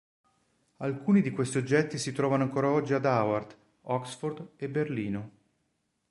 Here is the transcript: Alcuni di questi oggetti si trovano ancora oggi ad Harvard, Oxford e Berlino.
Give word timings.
Alcuni 0.77 1.21
di 1.21 1.29
questi 1.29 1.59
oggetti 1.59 1.99
si 1.99 2.11
trovano 2.11 2.41
ancora 2.41 2.71
oggi 2.71 2.93
ad 2.95 3.05
Harvard, 3.05 3.55
Oxford 3.81 4.53
e 4.55 4.67
Berlino. 4.67 5.31